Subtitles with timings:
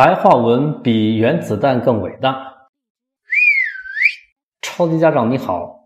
[0.00, 2.40] 白话文比原子弹更伟大。
[4.62, 5.78] 超级家长你好，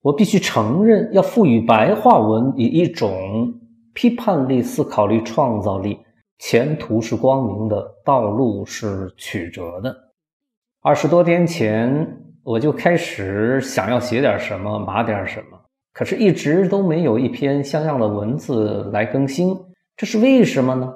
[0.00, 3.52] 我必须承认，要赋予白话文以一种
[3.92, 5.98] 批判力、思考力、创造力，
[6.38, 9.94] 前途是光明的，道路是曲折的。
[10.80, 15.60] 二十多天前，我就开始想要写点什么，码点什么，
[15.92, 19.54] 可是一直都没有一篇像样的文字来更新，
[19.98, 20.90] 这是为什么呢？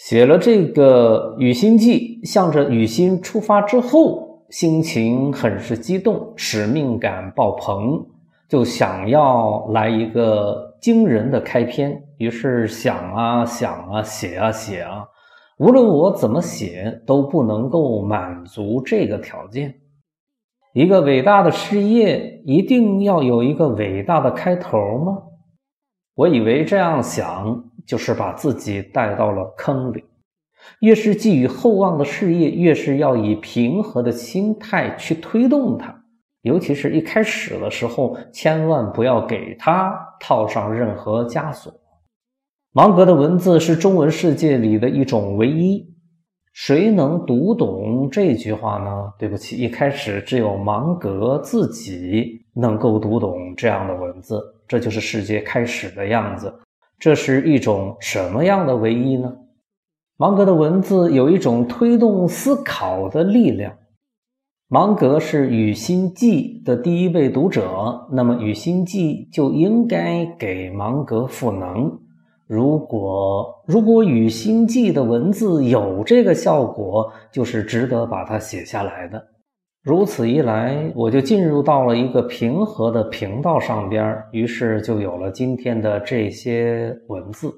[0.00, 8.02] 写了这个《雨欣记》，向着雨欣出发之后，心情很是激动，使命感爆棚，
[8.48, 12.02] 就想要来一个惊人的开篇。
[12.16, 15.04] 于是想啊想啊，写啊写啊，
[15.58, 19.74] 无论我怎么写，都不能够满足这个条件。
[20.72, 25.18] 一个伟大的事业，一定要有一个伟大的开头吗？
[26.14, 27.66] 我以为这样想。
[27.90, 30.04] 就是把自己带到了坑里。
[30.78, 35.92] 越是寄予厚望的事业，越是要以平和的心态去推动它。
[36.42, 41.72] 尤其是一开始的时候，千万不要给它套上任何枷锁。
[42.72, 45.84] 芒格的文字是中文世界里的一种唯一。
[46.52, 49.12] 谁能读懂这句话呢？
[49.18, 54.40] 对不起，一开始只有芒格自己能够读懂这样的文字。
[54.68, 56.54] 这就是世界开始的样子。
[57.00, 59.32] 这是一种什么样的唯一呢？
[60.18, 63.72] 芒格的文字有一种推动思考的力量。
[64.68, 71.98] 芒格是《雨心记》的第一位读者，那么《雨心记》就应该给芒格赋能。
[72.46, 79.26] 如果如果《雨心记》的文字有这个效果，就是值得把它写下来的。
[79.82, 87.50] 如此一来，我就进入到了一个平和的频道上边，于是就有了今天的这些文字。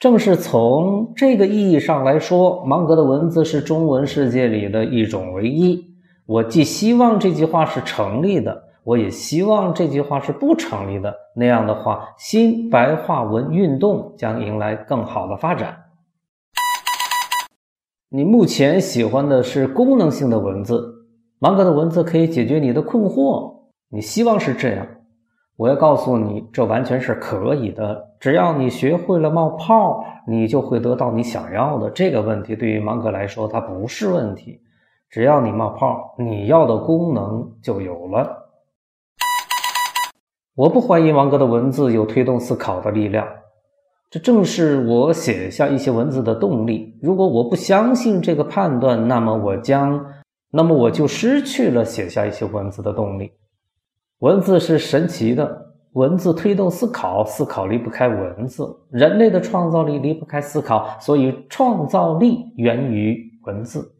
[0.00, 5.80] 正是从这个意义上来说，芒格的文字是中文世界里的一种唯一。
[6.26, 11.14] 我既希望这句话是成立的，我也希望这句话是不成立的。
[11.36, 15.84] 那样的话，新白话文运动将迎来更好的发展。
[18.08, 20.94] 你目前喜欢的是功能性的文字。
[21.38, 23.52] 芒格的文字可以解决你的困惑，
[23.90, 24.86] 你希望是这样。
[25.56, 28.08] 我要告诉你，这完全是可以的。
[28.18, 31.90] 只要你学会了冒泡，你就会得到你想要的。
[31.90, 34.60] 这个问题对于芒格来说，它不是问题。
[35.10, 38.50] 只要你冒泡，你要的功能就有了。
[40.54, 43.28] 我不怀疑芒格的文字有推动思考的力量，
[44.10, 46.98] 这正是我写下一些文字的动力。
[47.02, 50.02] 如果我不相信这个判断，那么我将。
[50.50, 53.30] 那么我就失去了写下一些文字的动力。
[54.20, 58.66] 文字是神奇的，文字推动思考，思考离不开文字。
[58.90, 63.92] 人类的创造力离不开思考，所以创造力源于文字。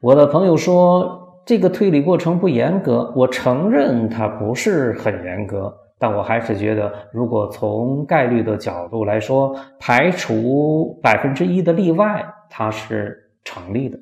[0.00, 13.98] 我的朋友说这个推理过程不严格，我承认它不是很严格，但我还是觉得，如果从概率的角度来说，排除百分之一的例外，它是成立的。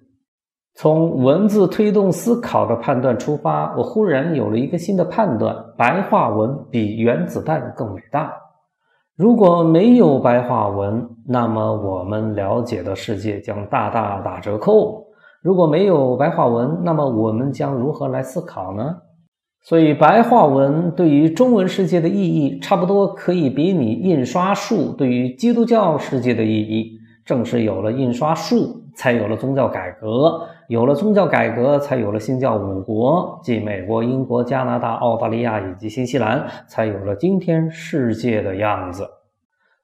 [0.81, 8.33] 从文字推动思考的判断出发，我忽然有了一个新的判断：白话文比原子弹更伟大。
[9.17, 15.05] 如果没有白话文，那么我们了解的世界将大大打折扣。
[15.43, 18.99] 如果没有白话文，那么我们将如何来思考呢？
[19.65, 26.98] 所以，白话文对于中文世界的意义，差不多可以比拟印刷术对于基督教世界的意义。
[27.29, 30.09] 正是有了印刷术，才有了宗教改革；
[30.69, 39.07] 有了宗教改革，才有了新教五国，即美国、英国、加拿大、澳大利亚以及新西兰，才有了今天世界的样子。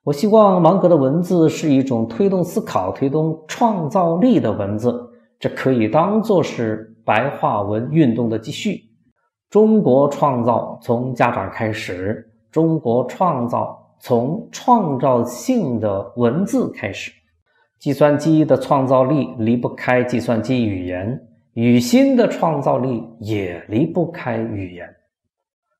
[0.03, 4.99] 我希望芒格的文字是一种推动思考、推动创造力的文字，
[5.39, 8.81] 这可以当做是白话文运动的继续。
[9.51, 17.11] 中国创造从家长开始，中国创造从创造性的文字开始。
[17.85, 21.21] 计算机的创造力离不开计算机语言，
[21.53, 24.89] 语心的创造力也离不开语言。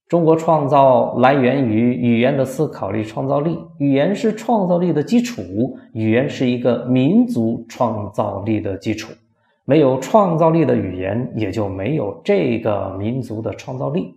[0.08, 3.58] 中国创造来源于语言的思考力、创造力。
[3.80, 5.42] 语言是创造力的基础，
[5.94, 9.12] 语言是一个民族创造力的基础。
[9.66, 14.14] 没有创造力的语言，也就没有这个民族的创造力。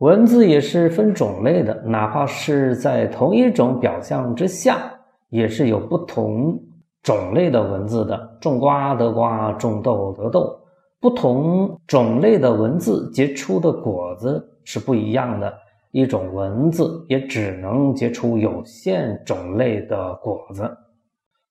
[0.00, 4.92] 文字也是分种类的，哪怕是在同一种表象之下。
[5.30, 6.60] 也是有不同
[7.02, 10.58] 种类的文字的，种瓜得瓜，种豆得豆。
[10.98, 15.52] 不同种类的文字结出的果子是不一样的，
[15.92, 20.68] 一种文字也只能结出有限种类的果子。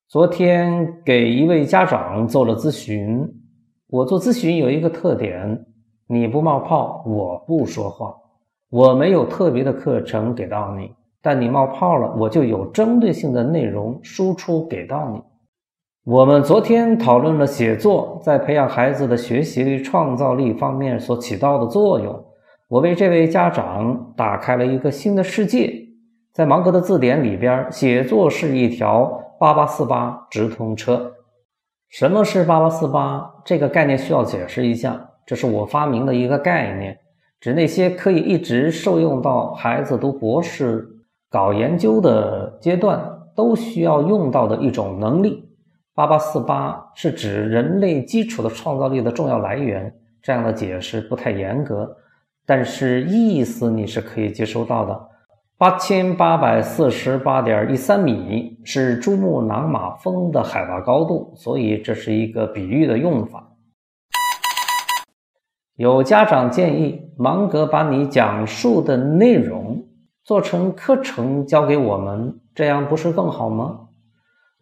[0.08, 3.28] 昨天给一位家长做了咨询，
[3.88, 5.66] 我做咨询有一个特点：
[6.08, 8.16] 你不冒泡，我不说话。
[8.70, 10.92] 我没有特别的课程给到你，
[11.26, 15.20] 但你冒泡了，我就有针对性的内容输出给到你。
[16.06, 22.24] 我们昨天讨论了写作在培养孩子的学习力、创造力方面所起到的作用。
[22.68, 25.74] 我为这位家长打开了一个新的世界。
[26.32, 31.12] 在芒格的字典里边，写作是一条八八四八直通车。
[31.90, 33.34] 什么是八八四八？
[33.44, 35.10] 这个概念需要解释一下。
[35.26, 36.96] 这是我发明的一个概念，
[37.40, 40.88] 指那些可以一直受用到孩子读博士、
[41.36, 42.98] 搞研究的阶段
[43.36, 45.44] 都需要用到的一种能力。
[45.94, 51.94] 八八四八是指人类基础的创造力的重要来源，这样的解释不太严格，
[52.46, 54.98] 但是意思你是可以接收到的。
[55.58, 63.52] 八千八百四十八点一三米是珠穆朗玛峰的海拔高度，所以这是一个比喻的用法。
[65.76, 69.85] 有家长建议芒格把你讲述的内容
[70.26, 73.82] 做成课程教给我们，这样不是更好吗？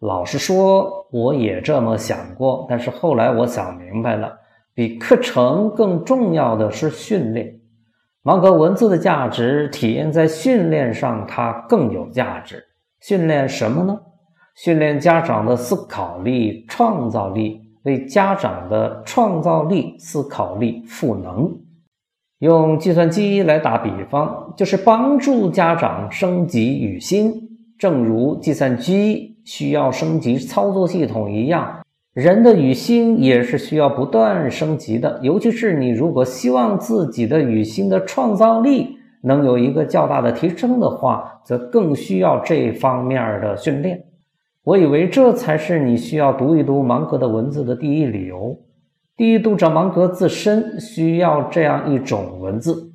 [0.00, 4.30] 老实说，我也这么想过，但是后来我想明白了，
[4.74, 7.58] 比课程更重要的是训练。
[8.20, 12.62] 芒格文字的价值体现在训练上，它更有价值。
[13.00, 13.98] 训练什么呢？
[14.56, 21.50] 训练家长的思考力、创造力，为家长的创造力、思考力赋能。
[22.38, 27.32] 用计算机来打比方，就是帮助家长升级语心，
[27.78, 29.32] 正如计算机。
[29.44, 31.84] 需要升级操作系统一样，
[32.14, 35.20] 人的语心也是需要不断升级的。
[35.22, 44.02] 尤其是你如果希望自己的语心的创造力能有一个较大的提升的话，则更需要这方面的训练。
[44.62, 48.58] 我以为这才是你需要读一读芒格的文字的第一理由。
[49.16, 52.92] 第一，读者芒格自身需要这样一种文字。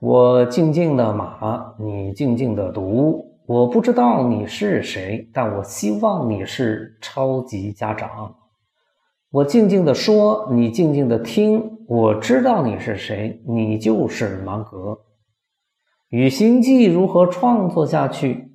[0.00, 3.36] 我静静的码，你静静的读。
[3.44, 8.34] 我不知道你是谁，但我希望你是超级家长。
[9.30, 11.84] 我静静的说，你静静的听。
[11.86, 15.00] 我知道你是谁，你就是芒格。
[16.08, 18.53] 与星际如何创作下去？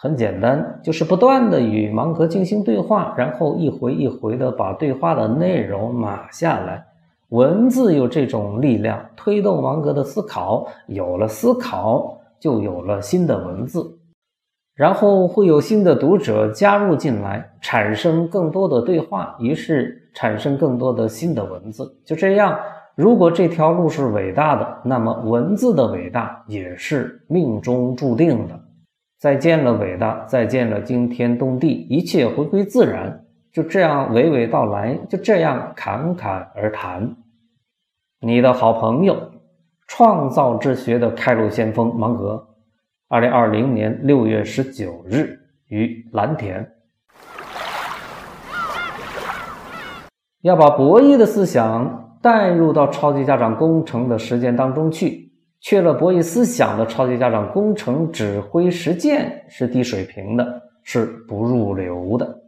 [0.00, 6.86] 很简单，就是不断的与芒格进行对话，然后一回一回的把对话的内容码下来。
[7.30, 10.68] 文字有这种力量，推动芒格的思考。
[10.86, 13.98] 有了思考，就有了新的文字。
[14.76, 21.92] 然后会有新的读者加入进来，产生更多的对话，于是产生更多的新的文字。
[22.04, 22.56] 就这样，
[22.94, 28.54] 如果这条路是伟大的，那么文字的伟大也是命中注定的。
[29.18, 30.24] 再见了，伟大！
[30.28, 31.88] 再见了，惊天动地！
[31.90, 37.16] 一切回归自然，就这样娓娓道来，就这样侃侃而谈。
[38.20, 39.32] 你的好朋友，
[39.88, 42.46] 创造之学的开路先锋芒格。
[43.08, 45.36] 二零二零年六月十九日
[45.66, 46.70] 于蓝田，
[50.42, 55.27] 要把博弈的思想带入到超级家长工程的实践当中去。
[55.60, 62.42] 缺了博弈思想的超级家长工程指挥实践是低水平的，是不入流的。